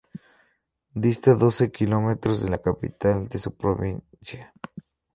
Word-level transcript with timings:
Dista 0.95 1.35
doce 1.35 1.69
kilómetros 1.71 2.41
de 2.41 2.49
la 2.49 2.57
capital 2.57 3.27
de 3.27 3.37
su 3.37 3.55
provincia. 3.55 4.51